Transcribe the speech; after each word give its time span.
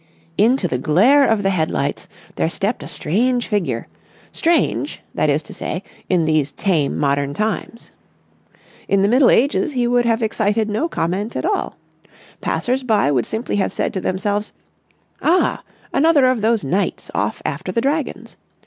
Into 0.35 0.67
the 0.67 0.79
glare 0.79 1.27
of 1.27 1.43
the 1.43 1.51
headlights 1.51 2.09
there 2.35 2.49
stepped 2.49 2.81
a 2.81 2.87
strange 2.87 3.47
figure, 3.47 3.85
strange, 4.31 4.99
that 5.13 5.29
is 5.29 5.43
to 5.43 5.53
say, 5.53 5.83
in 6.09 6.25
these 6.25 6.51
tame 6.51 6.97
modern 6.97 7.35
times. 7.35 7.91
In 8.87 9.03
the 9.03 9.07
Middle 9.07 9.29
Ages 9.29 9.73
he 9.73 9.85
would 9.85 10.05
have 10.05 10.23
excited 10.23 10.69
no 10.71 10.89
comment 10.89 11.35
at 11.35 11.45
all. 11.45 11.75
Passers 12.41 12.81
by 12.81 13.11
would 13.11 13.27
simply 13.27 13.57
have 13.57 13.71
said 13.71 13.93
to 13.93 14.01
themselves, 14.01 14.53
"Ah, 15.21 15.61
another 15.93 16.25
of 16.25 16.41
those 16.41 16.63
knights 16.63 17.11
off 17.13 17.39
after 17.45 17.71
the 17.71 17.79
dragons!" 17.81 18.35